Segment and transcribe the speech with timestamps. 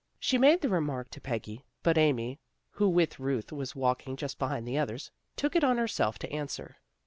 [0.19, 2.39] She made the remark to Peggy, but Amy,
[2.71, 6.31] who with Ruth was walk ing just behind the others, took it on herself to
[6.31, 6.77] answer.